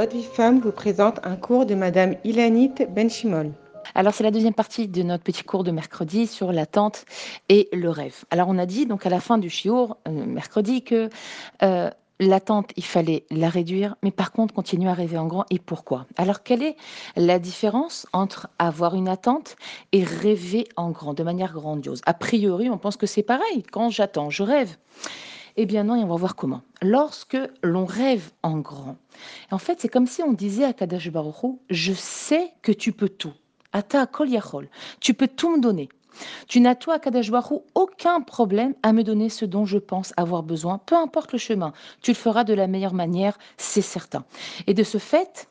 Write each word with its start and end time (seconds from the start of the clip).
Votre 0.00 0.16
vie 0.16 0.24
femme 0.24 0.60
vous 0.60 0.72
présente 0.72 1.20
un 1.24 1.36
cours 1.36 1.66
de 1.66 1.74
Madame 1.74 2.16
Ilanit 2.24 2.72
Benchimol. 2.88 3.52
Alors 3.94 4.14
c'est 4.14 4.24
la 4.24 4.30
deuxième 4.30 4.54
partie 4.54 4.88
de 4.88 5.02
notre 5.02 5.22
petit 5.22 5.42
cours 5.42 5.62
de 5.62 5.72
mercredi 5.72 6.26
sur 6.26 6.52
l'attente 6.52 7.04
et 7.50 7.68
le 7.74 7.90
rêve. 7.90 8.24
Alors 8.30 8.48
on 8.48 8.56
a 8.56 8.64
dit 8.64 8.86
donc 8.86 9.04
à 9.04 9.10
la 9.10 9.20
fin 9.20 9.36
du 9.36 9.50
chiour 9.50 9.98
euh, 10.08 10.24
mercredi 10.24 10.82
que 10.82 11.10
euh, 11.62 11.90
l'attente 12.18 12.70
il 12.78 12.84
fallait 12.86 13.26
la 13.30 13.50
réduire, 13.50 13.94
mais 14.02 14.10
par 14.10 14.32
contre 14.32 14.54
continuer 14.54 14.88
à 14.88 14.94
rêver 14.94 15.18
en 15.18 15.26
grand. 15.26 15.44
Et 15.50 15.58
pourquoi? 15.58 16.06
Alors 16.16 16.42
quelle 16.42 16.62
est 16.62 16.76
la 17.16 17.38
différence 17.38 18.06
entre 18.14 18.48
avoir 18.58 18.94
une 18.94 19.06
attente 19.06 19.56
et 19.92 20.02
rêver 20.02 20.66
en 20.76 20.92
grand, 20.92 21.12
de 21.12 21.22
manière 21.22 21.52
grandiose? 21.52 22.00
A 22.06 22.14
priori 22.14 22.70
on 22.70 22.78
pense 22.78 22.96
que 22.96 23.04
c'est 23.04 23.22
pareil. 23.22 23.64
Quand 23.70 23.90
j'attends, 23.90 24.30
je 24.30 24.44
rêve. 24.44 24.78
Eh 25.56 25.66
bien 25.66 25.84
non, 25.84 25.96
et 25.96 26.04
on 26.04 26.08
va 26.08 26.16
voir 26.16 26.36
comment. 26.36 26.62
Lorsque 26.82 27.38
l'on 27.62 27.84
rêve 27.84 28.30
en 28.42 28.58
grand, 28.58 28.96
en 29.50 29.58
fait, 29.58 29.80
c'est 29.80 29.88
comme 29.88 30.06
si 30.06 30.22
on 30.22 30.32
disait 30.32 30.64
à 30.64 30.72
Kadash 30.72 31.10
Baruch 31.10 31.58
je 31.68 31.92
sais 31.92 32.52
que 32.62 32.72
tu 32.72 32.92
peux 32.92 33.08
tout. 33.08 33.32
Ata 33.72 34.06
kol 34.06 34.28
yachol. 34.28 34.68
Tu 35.00 35.14
peux 35.14 35.28
tout 35.28 35.54
me 35.56 35.60
donner. 35.60 35.88
Tu 36.48 36.60
n'as 36.60 36.74
toi, 36.74 36.98
Kadash 36.98 37.30
Baruch 37.30 37.62
aucun 37.74 38.20
problème 38.20 38.74
à 38.82 38.92
me 38.92 39.02
donner 39.02 39.28
ce 39.28 39.44
dont 39.44 39.64
je 39.64 39.78
pense 39.78 40.12
avoir 40.16 40.42
besoin, 40.42 40.78
peu 40.78 40.96
importe 40.96 41.32
le 41.32 41.38
chemin. 41.38 41.72
Tu 42.02 42.10
le 42.10 42.16
feras 42.16 42.44
de 42.44 42.54
la 42.54 42.66
meilleure 42.66 42.94
manière, 42.94 43.38
c'est 43.56 43.82
certain. 43.82 44.24
Et 44.66 44.74
de 44.74 44.82
ce 44.82 44.98
fait, 44.98 45.48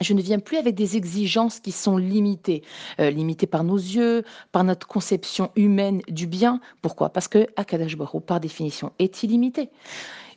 je 0.00 0.12
ne 0.14 0.20
viens 0.20 0.38
plus 0.38 0.56
avec 0.56 0.74
des 0.74 0.96
exigences 0.96 1.60
qui 1.60 1.72
sont 1.72 1.96
limitées, 1.96 2.62
euh, 3.00 3.10
limitées 3.10 3.46
par 3.46 3.64
nos 3.64 3.76
yeux, 3.76 4.24
par 4.52 4.64
notre 4.64 4.86
conception 4.86 5.50
humaine 5.56 6.02
du 6.08 6.26
bien. 6.26 6.60
Pourquoi? 6.82 7.10
Parce 7.10 7.28
que 7.28 7.46
Akadash 7.56 7.96
Baruch 7.96 8.24
par 8.24 8.40
définition, 8.40 8.92
est 8.98 9.22
illimité. 9.22 9.70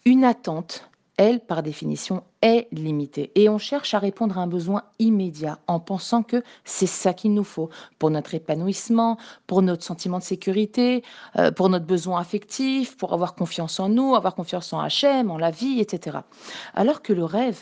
Une 0.06 0.24
attente, 0.24 0.88
elle, 1.18 1.40
par 1.40 1.64
définition, 1.64 2.24
est 2.44 2.68
limitée. 2.72 3.32
Et 3.34 3.50
on 3.50 3.58
cherche 3.58 3.96
à 3.96 4.00
répondre 4.00 4.38
à 4.38 4.42
un 4.42 4.48
besoin 4.48 4.84
immédiat 5.00 5.58
en 5.66 5.80
pensant 5.80 6.22
que 6.22 6.44
c'est 6.64 6.86
ça 6.88 7.14
qu'il 7.14 7.34
nous 7.34 7.44
faut 7.44 7.70
pour 7.98 8.12
notre 8.12 8.36
épanouissement, 8.36 9.18
pour 9.48 9.64
notre 9.64 9.84
sentiment 9.84 10.20
de 10.20 10.24
sécurité, 10.24 11.04
euh, 11.38 11.52
pour 11.52 11.70
notre 11.70 11.86
besoin 11.86 12.22
affectif, 12.22 12.96
pour 12.96 13.14
avoir 13.14 13.34
confiance 13.34 13.80
en 13.80 13.90
nous, 13.90 14.16
avoir 14.16 14.36
confiance 14.36 14.72
en 14.72 14.80
Hachem, 14.80 15.32
en 15.32 15.40
la 15.40 15.50
vie, 15.50 15.80
etc. 15.80 16.20
Alors 16.76 17.02
que 17.02 17.14
le 17.14 17.26
rêve, 17.26 17.60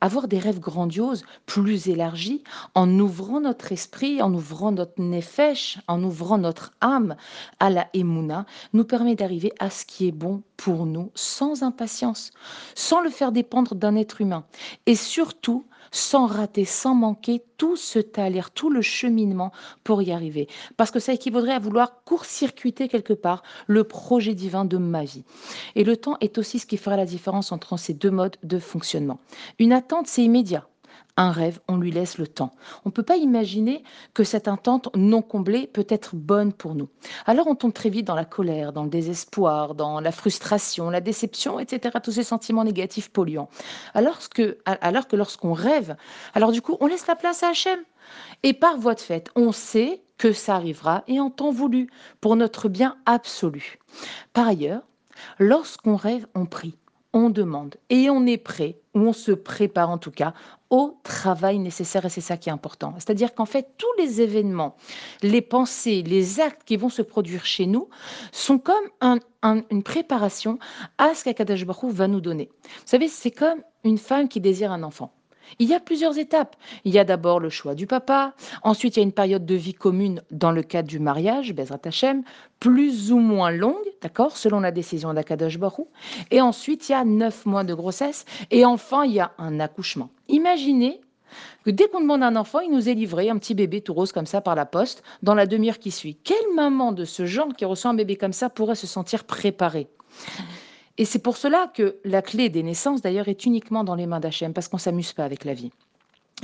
avoir 0.00 0.28
des 0.28 0.38
rêves 0.38 0.60
grandioses, 0.60 1.24
plus 1.46 1.88
élargis, 1.88 2.42
en 2.74 2.88
ouvrant 2.98 3.40
notre 3.40 3.72
esprit, 3.72 4.22
en 4.22 4.32
ouvrant 4.32 4.72
notre 4.72 5.00
nefesh, 5.00 5.78
en 5.88 6.02
ouvrant 6.02 6.38
notre 6.38 6.72
âme 6.80 7.16
à 7.60 7.70
la 7.70 7.88
émouna, 7.94 8.46
nous 8.72 8.84
permet 8.84 9.14
d'arriver 9.14 9.52
à 9.58 9.70
ce 9.70 9.84
qui 9.84 10.08
est 10.08 10.12
bon 10.12 10.42
pour 10.56 10.86
nous 10.86 11.10
sans 11.14 11.62
impatience, 11.62 12.30
sans 12.74 13.00
le 13.00 13.10
faire 13.10 13.32
dépendre 13.32 13.74
d'un 13.74 13.96
être 13.96 14.20
humain. 14.20 14.44
Et 14.86 14.94
surtout, 14.94 15.64
sans 15.90 16.26
rater, 16.26 16.64
sans 16.64 16.94
manquer 16.94 17.42
tout 17.56 17.76
ce 17.76 17.98
talir, 17.98 18.50
tout 18.50 18.70
le 18.70 18.82
cheminement 18.82 19.52
pour 19.84 20.02
y 20.02 20.12
arriver. 20.12 20.48
Parce 20.76 20.90
que 20.90 21.00
ça 21.00 21.12
équivaudrait 21.12 21.54
à 21.54 21.58
vouloir 21.58 22.04
court-circuiter 22.04 22.88
quelque 22.88 23.12
part 23.12 23.42
le 23.66 23.84
projet 23.84 24.34
divin 24.34 24.64
de 24.64 24.78
ma 24.78 25.04
vie. 25.04 25.24
Et 25.74 25.84
le 25.84 25.96
temps 25.96 26.16
est 26.20 26.38
aussi 26.38 26.58
ce 26.58 26.66
qui 26.66 26.76
fera 26.76 26.96
la 26.96 27.06
différence 27.06 27.52
entre 27.52 27.76
ces 27.76 27.94
deux 27.94 28.10
modes 28.10 28.36
de 28.42 28.58
fonctionnement. 28.58 29.18
Une 29.58 29.72
attente, 29.72 30.06
c'est 30.06 30.22
immédiat 30.22 30.66
un 31.18 31.32
rêve, 31.32 31.60
on 31.68 31.76
lui 31.76 31.90
laisse 31.90 32.16
le 32.16 32.26
temps. 32.26 32.52
On 32.84 32.88
ne 32.88 32.92
peut 32.92 33.02
pas 33.02 33.16
imaginer 33.16 33.82
que 34.14 34.24
cette 34.24 34.48
attente 34.48 34.88
non 34.96 35.20
comblée 35.20 35.66
peut 35.66 35.86
être 35.88 36.14
bonne 36.14 36.52
pour 36.52 36.74
nous. 36.74 36.88
Alors 37.26 37.48
on 37.48 37.56
tombe 37.56 37.74
très 37.74 37.90
vite 37.90 38.06
dans 38.06 38.14
la 38.14 38.24
colère, 38.24 38.72
dans 38.72 38.84
le 38.84 38.88
désespoir, 38.88 39.74
dans 39.74 40.00
la 40.00 40.12
frustration, 40.12 40.90
la 40.90 41.00
déception, 41.00 41.58
etc., 41.58 41.98
tous 42.02 42.12
ces 42.12 42.22
sentiments 42.22 42.64
négatifs 42.64 43.10
polluants. 43.10 43.48
Alors 43.94 44.20
que, 44.34 44.58
alors 44.64 45.08
que 45.08 45.16
lorsqu'on 45.16 45.52
rêve, 45.52 45.96
alors 46.34 46.52
du 46.52 46.62
coup, 46.62 46.76
on 46.80 46.86
laisse 46.86 47.06
la 47.06 47.16
place 47.16 47.42
à 47.42 47.48
Hachem. 47.48 47.80
Et 48.42 48.54
par 48.54 48.78
voie 48.78 48.94
de 48.94 49.00
fait, 49.00 49.28
on 49.34 49.52
sait 49.52 50.02
que 50.16 50.32
ça 50.32 50.54
arrivera 50.54 51.04
et 51.08 51.20
en 51.20 51.30
temps 51.30 51.50
voulu, 51.50 51.90
pour 52.20 52.36
notre 52.36 52.68
bien 52.68 52.96
absolu. 53.06 53.78
Par 54.32 54.48
ailleurs, 54.48 54.82
lorsqu'on 55.38 55.96
rêve, 55.96 56.26
on 56.34 56.46
prie 56.46 56.76
on 57.12 57.30
demande 57.30 57.76
et 57.90 58.10
on 58.10 58.26
est 58.26 58.36
prêt, 58.36 58.78
ou 58.94 59.00
on 59.00 59.12
se 59.12 59.32
prépare 59.32 59.90
en 59.90 59.98
tout 59.98 60.10
cas, 60.10 60.34
au 60.70 60.98
travail 61.02 61.58
nécessaire 61.58 62.04
et 62.04 62.10
c'est 62.10 62.20
ça 62.20 62.36
qui 62.36 62.50
est 62.50 62.52
important. 62.52 62.92
C'est-à-dire 62.96 63.34
qu'en 63.34 63.46
fait, 63.46 63.74
tous 63.78 63.92
les 63.98 64.20
événements, 64.20 64.76
les 65.22 65.40
pensées, 65.40 66.02
les 66.02 66.40
actes 66.40 66.64
qui 66.64 66.76
vont 66.76 66.90
se 66.90 67.02
produire 67.02 67.46
chez 67.46 67.66
nous 67.66 67.88
sont 68.32 68.58
comme 68.58 68.74
une 69.70 69.82
préparation 69.82 70.58
à 70.98 71.14
ce 71.14 71.24
qu'Akadash 71.24 71.64
Baruch 71.64 71.92
va 71.92 72.08
nous 72.08 72.20
donner. 72.20 72.50
Vous 72.62 72.82
savez, 72.84 73.08
c'est 73.08 73.30
comme 73.30 73.62
une 73.84 73.98
femme 73.98 74.28
qui 74.28 74.40
désire 74.40 74.72
un 74.72 74.82
enfant. 74.82 75.12
Il 75.58 75.68
y 75.68 75.74
a 75.74 75.80
plusieurs 75.80 76.18
étapes. 76.18 76.56
Il 76.84 76.92
y 76.92 76.98
a 76.98 77.04
d'abord 77.04 77.40
le 77.40 77.50
choix 77.50 77.74
du 77.74 77.86
papa, 77.86 78.34
ensuite 78.62 78.96
il 78.96 79.00
y 79.00 79.02
a 79.02 79.04
une 79.04 79.12
période 79.12 79.46
de 79.46 79.54
vie 79.54 79.74
commune 79.74 80.22
dans 80.30 80.52
le 80.52 80.62
cadre 80.62 80.88
du 80.88 80.98
mariage, 80.98 81.52
Bezrat 81.52 81.80
Hashem, 81.84 82.22
plus 82.60 83.12
ou 83.12 83.18
moins 83.18 83.50
longue, 83.50 83.76
d'accord, 84.02 84.36
selon 84.36 84.60
la 84.60 84.70
décision 84.70 85.14
d'Akadosh 85.14 85.58
Barou, 85.58 85.88
et 86.30 86.40
ensuite 86.40 86.88
il 86.88 86.92
y 86.92 86.94
a 86.94 87.04
neuf 87.04 87.46
mois 87.46 87.64
de 87.64 87.74
grossesse, 87.74 88.24
et 88.50 88.64
enfin 88.64 89.04
il 89.04 89.12
y 89.12 89.20
a 89.20 89.32
un 89.38 89.60
accouchement. 89.60 90.10
Imaginez 90.28 91.00
que 91.64 91.70
dès 91.70 91.88
qu'on 91.88 92.00
demande 92.00 92.22
un 92.22 92.36
enfant, 92.36 92.60
il 92.60 92.70
nous 92.70 92.88
est 92.88 92.94
livré 92.94 93.28
un 93.30 93.38
petit 93.38 93.54
bébé 93.54 93.80
tout 93.80 93.94
rose 93.94 94.12
comme 94.12 94.26
ça 94.26 94.40
par 94.40 94.54
la 94.54 94.66
poste 94.66 95.02
dans 95.22 95.34
la 95.34 95.46
demi-heure 95.46 95.78
qui 95.78 95.90
suit. 95.90 96.16
Quelle 96.24 96.54
maman 96.54 96.92
de 96.92 97.04
ce 97.04 97.26
genre 97.26 97.48
qui 97.56 97.64
reçoit 97.64 97.90
un 97.90 97.94
bébé 97.94 98.16
comme 98.16 98.32
ça 98.32 98.48
pourrait 98.48 98.74
se 98.74 98.86
sentir 98.86 99.24
préparée? 99.24 99.88
Et 100.98 101.04
c'est 101.04 101.20
pour 101.20 101.36
cela 101.36 101.70
que 101.72 101.96
la 102.04 102.22
clé 102.22 102.48
des 102.48 102.64
naissances, 102.64 103.00
d'ailleurs, 103.00 103.28
est 103.28 103.46
uniquement 103.46 103.84
dans 103.84 103.94
les 103.94 104.06
mains 104.06 104.20
d'Hachem, 104.20 104.52
parce 104.52 104.66
qu'on 104.66 104.78
ne 104.78 104.82
s'amuse 104.82 105.12
pas 105.12 105.24
avec 105.24 105.44
la 105.44 105.54
vie. 105.54 105.70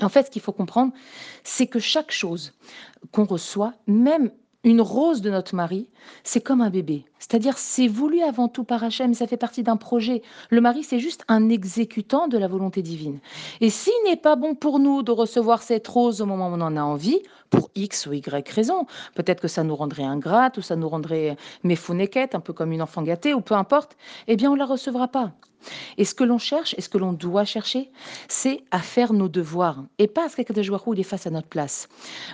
En 0.00 0.08
fait, 0.08 0.26
ce 0.26 0.30
qu'il 0.30 0.42
faut 0.42 0.52
comprendre, 0.52 0.92
c'est 1.42 1.66
que 1.66 1.80
chaque 1.80 2.12
chose 2.12 2.52
qu'on 3.10 3.24
reçoit, 3.24 3.74
même 3.86 4.30
une 4.64 4.80
rose 4.80 5.20
de 5.20 5.30
notre 5.30 5.54
mari, 5.54 5.88
c'est 6.24 6.40
comme 6.40 6.60
un 6.60 6.70
bébé. 6.70 7.04
C'est-à-dire, 7.18 7.58
c'est 7.58 7.86
voulu 7.86 8.22
avant 8.22 8.48
tout 8.48 8.64
par 8.64 8.82
Hachem, 8.82 9.14
ça 9.14 9.26
fait 9.26 9.36
partie 9.36 9.62
d'un 9.62 9.76
projet. 9.76 10.22
Le 10.50 10.60
mari, 10.60 10.82
c'est 10.82 10.98
juste 10.98 11.24
un 11.28 11.48
exécutant 11.50 12.28
de 12.28 12.38
la 12.38 12.48
volonté 12.48 12.82
divine. 12.82 13.20
Et 13.60 13.70
s'il 13.70 13.92
n'est 14.04 14.16
pas 14.16 14.36
bon 14.36 14.54
pour 14.54 14.78
nous 14.78 15.02
de 15.02 15.12
recevoir 15.12 15.62
cette 15.62 15.86
rose 15.86 16.20
au 16.20 16.26
moment 16.26 16.48
où 16.48 16.54
on 16.54 16.60
en 16.60 16.76
a 16.76 16.82
envie, 16.82 17.20
pour 17.50 17.70
X 17.74 18.06
ou 18.06 18.14
Y 18.14 18.48
raison, 18.48 18.86
peut-être 19.14 19.40
que 19.40 19.48
ça 19.48 19.62
nous 19.62 19.76
rendrait 19.76 20.02
ingrate 20.04 20.58
ou 20.58 20.62
ça 20.62 20.76
nous 20.76 20.88
rendrait 20.88 21.36
méfounéquette, 21.62 22.34
un 22.34 22.40
peu 22.40 22.52
comme 22.52 22.72
une 22.72 22.82
enfant 22.82 23.02
gâtée, 23.02 23.34
ou 23.34 23.40
peu 23.40 23.54
importe, 23.54 23.96
eh 24.26 24.36
bien, 24.36 24.50
on 24.50 24.54
ne 24.54 24.58
la 24.58 24.66
recevra 24.66 25.08
pas. 25.08 25.32
Et 25.98 26.04
ce 26.04 26.14
que 26.14 26.24
l'on 26.24 26.38
cherche, 26.38 26.74
et 26.78 26.80
ce 26.80 26.88
que 26.88 26.98
l'on 26.98 27.12
doit 27.12 27.44
chercher, 27.44 27.90
c'est 28.28 28.62
à 28.70 28.80
faire 28.80 29.12
nos 29.12 29.28
devoirs, 29.28 29.84
et 29.98 30.06
pas 30.06 30.26
à 30.26 30.28
ce 30.28 30.36
qu'Akadosh 30.36 30.68
il 30.92 31.00
est 31.00 31.04
face 31.04 31.26
à 31.26 31.30
notre 31.30 31.48
place. 31.48 31.88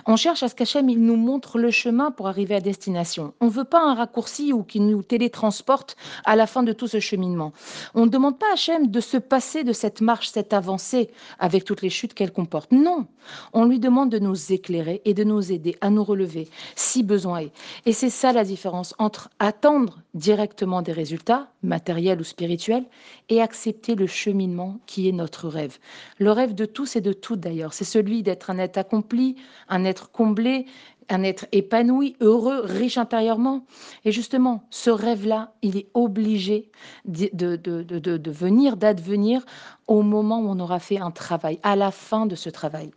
On 0.05 0.15
cherche 0.15 0.43
à 0.43 0.49
ce 0.49 0.55
qu'Hachem, 0.55 0.89
il 0.89 1.01
nous 1.01 1.15
montre 1.15 1.57
le 1.57 1.71
chemin 1.71 2.11
pour 2.11 2.27
arriver 2.27 2.55
à 2.55 2.61
destination. 2.61 3.33
On 3.39 3.45
ne 3.45 3.51
veut 3.51 3.63
pas 3.63 3.81
un 3.81 3.93
raccourci 3.93 4.53
ou 4.53 4.63
qui 4.63 4.79
nous 4.79 5.03
télétransporte 5.03 5.95
à 6.25 6.35
la 6.35 6.47
fin 6.47 6.63
de 6.63 6.73
tout 6.73 6.87
ce 6.87 6.99
cheminement. 6.99 7.53
On 7.93 8.05
ne 8.05 8.11
demande 8.11 8.37
pas 8.37 8.49
à 8.49 8.53
Hachem 8.53 8.87
de 8.87 8.99
se 8.99 9.17
passer 9.17 9.63
de 9.63 9.73
cette 9.73 10.01
marche, 10.01 10.29
cette 10.29 10.53
avancée, 10.53 11.09
avec 11.39 11.65
toutes 11.65 11.81
les 11.81 11.89
chutes 11.89 12.13
qu'elle 12.13 12.31
comporte. 12.31 12.71
Non, 12.71 13.07
on 13.53 13.65
lui 13.65 13.79
demande 13.79 14.09
de 14.09 14.19
nous 14.19 14.51
éclairer 14.51 15.01
et 15.05 15.13
de 15.13 15.23
nous 15.23 15.51
aider 15.51 15.77
à 15.81 15.89
nous 15.89 16.03
relever, 16.03 16.47
si 16.75 17.03
besoin 17.03 17.39
est. 17.39 17.51
Et 17.85 17.93
c'est 17.93 18.09
ça 18.09 18.31
la 18.31 18.43
différence 18.43 18.93
entre 18.97 19.29
attendre 19.39 19.99
directement 20.13 20.81
des 20.81 20.91
résultats, 20.91 21.47
matériels 21.63 22.19
ou 22.19 22.23
spirituels, 22.23 22.85
et 23.31 23.41
accepter 23.41 23.95
le 23.95 24.07
cheminement 24.07 24.79
qui 24.85 25.07
est 25.07 25.13
notre 25.13 25.47
rêve. 25.47 25.79
Le 26.19 26.31
rêve 26.31 26.53
de 26.53 26.65
tous 26.65 26.97
et 26.97 27.01
de 27.01 27.13
toutes 27.13 27.39
d'ailleurs, 27.39 27.73
c'est 27.73 27.85
celui 27.85 28.23
d'être 28.23 28.49
un 28.49 28.57
être 28.57 28.77
accompli, 28.77 29.37
un 29.69 29.85
être 29.85 30.11
comblé, 30.11 30.65
un 31.07 31.23
être 31.23 31.45
épanoui, 31.53 32.17
heureux, 32.19 32.59
riche 32.65 32.97
intérieurement. 32.97 33.65
Et 34.03 34.11
justement, 34.11 34.65
ce 34.69 34.89
rêve-là, 34.89 35.53
il 35.61 35.77
est 35.77 35.87
obligé 35.93 36.69
de, 37.05 38.29
venir, 38.29 38.75
d'advenir 38.75 39.45
au 39.87 40.01
moment 40.01 40.41
où 40.41 40.49
on 40.49 40.59
aura 40.59 40.79
fait 40.79 40.99
un 40.99 41.11
travail, 41.11 41.57
à 41.63 41.77
la 41.77 41.91
fin 41.91 42.25
de 42.25 42.35
ce 42.35 42.49
travail. 42.49 42.91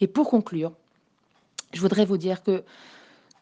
Et 0.00 0.06
pour 0.06 0.30
conclure, 0.30 0.72
je 1.74 1.80
voudrais 1.82 2.06
vous 2.06 2.18
dire 2.18 2.42
que 2.42 2.64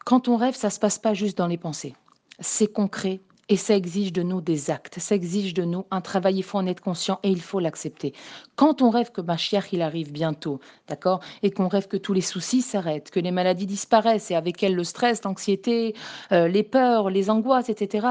quand 0.03 0.27
on 0.27 0.35
rêve, 0.35 0.55
ça 0.55 0.67
ne 0.67 0.73
se 0.73 0.79
passe 0.79 0.99
pas 0.99 1.13
juste 1.13 1.37
dans 1.37 1.47
les 1.47 1.57
pensées. 1.57 1.95
C'est 2.41 2.67
concret, 2.67 3.21
et 3.49 3.57
ça 3.57 3.75
exige 3.75 4.13
de 4.13 4.23
nous 4.23 4.41
des 4.41 4.71
actes, 4.71 4.99
ça 4.99 5.15
exige 5.15 5.53
de 5.53 5.63
nous 5.63 5.85
un 5.91 6.01
travail, 6.01 6.37
il 6.37 6.43
faut 6.43 6.57
en 6.57 6.67
être 6.67 6.81
conscient 6.81 7.19
et 7.23 7.29
il 7.29 7.41
faut 7.41 7.59
l'accepter. 7.59 8.13
Quand 8.55 8.81
on 8.81 8.89
rêve 8.89 9.11
que 9.11 9.21
Mashiach 9.21 9.73
il 9.73 9.81
arrive 9.81 10.11
bientôt, 10.11 10.59
d'accord, 10.87 11.19
et 11.41 11.51
qu'on 11.51 11.67
rêve 11.67 11.87
que 11.87 11.97
tous 11.97 12.13
les 12.13 12.21
soucis 12.21 12.61
s'arrêtent, 12.61 13.11
que 13.11 13.19
les 13.19 13.31
maladies 13.31 13.65
disparaissent 13.65 14.31
et 14.31 14.35
avec 14.35 14.63
elles 14.63 14.75
le 14.75 14.83
stress, 14.83 15.23
l'anxiété, 15.23 15.93
euh, 16.31 16.47
les 16.47 16.63
peurs, 16.63 17.09
les 17.09 17.29
angoisses, 17.29 17.69
etc. 17.69 18.07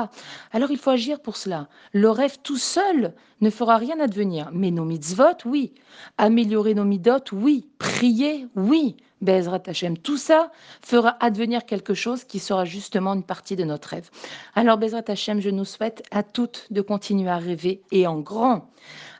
Alors 0.53 0.71
il 0.71 0.79
faut 0.79 0.91
agir 0.91 1.21
pour 1.21 1.37
cela. 1.37 1.69
Le 1.93 2.11
rêve 2.11 2.39
tout 2.43 2.59
seul 2.59 3.15
ne 3.43 3.51
fera 3.51 3.77
rien 3.77 4.01
advenir. 4.01 4.49
Mais 4.53 4.71
nos 4.71 4.85
mitzvot, 4.87 5.45
oui. 5.45 5.75
Améliorer 6.17 6.75
nos 6.75 6.85
midot, 6.85 7.25
oui. 7.33 7.69
Prier, 7.79 8.47
oui. 8.57 8.97
Bezrat 9.23 9.63
Hashem, 9.67 9.97
tout 9.99 10.17
ça 10.17 10.51
fera 10.85 11.17
advenir 11.21 11.65
quelque 11.65 11.95
chose 11.95 12.25
qui 12.25 12.41
sera 12.41 12.65
justement 12.65 13.15
une 13.15 13.23
partie 13.23 13.55
de 13.55 13.63
notre 13.63 13.91
rêve. 13.91 14.11
Alors 14.57 14.79
Bezrat 14.79 15.05
Hashem, 15.07 15.41
je 15.41 15.49
nous 15.49 15.65
souhaite 15.65 16.03
à 16.11 16.25
toutes 16.25 16.67
de 16.73 16.81
continuer 16.81 17.31
à 17.31 17.39
rêver 17.39 17.83
et 17.93 18.09
en 18.09 18.19
grand, 18.19 18.69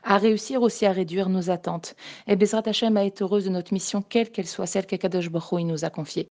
à 0.03 0.17
réussir 0.17 0.61
aussi 0.61 0.85
à 0.85 0.91
réduire 0.91 1.29
nos 1.29 1.49
attentes. 1.49 1.95
Et 2.27 2.35
Bezrat 2.35 2.63
Hashem 2.65 2.97
à 2.97 3.05
être 3.05 3.21
heureuse 3.21 3.45
de 3.45 3.49
notre 3.49 3.73
mission, 3.73 4.01
quelle 4.01 4.29
qu'elle 4.29 4.47
soit, 4.47 4.65
celle 4.65 4.85
qu'Akadosh 4.85 5.29
Baruch 5.29 5.63
nous 5.63 5.85
a 5.85 5.89
confiée. 5.89 6.21